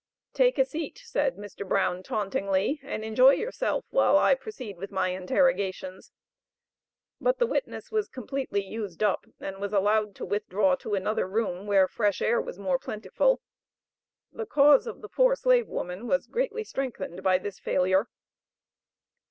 "Take 0.33 0.57
a 0.57 0.65
seat," 0.65 0.99
said 1.05 1.35
Mr. 1.35 1.63
Brown 1.63 2.01
tauntingly, 2.01 2.79
"and 2.81 3.03
enjoy 3.05 3.33
yourself, 3.35 3.85
while 3.91 4.17
I 4.17 4.33
proceed 4.33 4.77
with 4.77 4.89
my 4.89 5.09
interrogations." 5.09 6.11
But 7.19 7.37
the 7.37 7.45
witness 7.45 7.91
was 7.91 8.07
completely 8.07 8.63
used 8.65 9.03
up, 9.03 9.27
and 9.39 9.59
was 9.61 9.73
allowed 9.73 10.15
to 10.15 10.25
withdraw 10.25 10.73
to 10.77 10.95
another 10.95 11.27
room, 11.27 11.67
where 11.67 11.87
fresh 11.87 12.19
air 12.19 12.41
was 12.41 12.57
more 12.57 12.79
plentiful. 12.79 13.41
The 14.31 14.47
cause 14.47 14.87
of 14.87 15.01
the 15.03 15.07
poor 15.07 15.35
slave 15.35 15.67
woman 15.67 16.07
was 16.07 16.25
greatly 16.25 16.63
strengthened 16.63 17.21
by 17.21 17.37
this 17.37 17.59
failure. 17.59 18.07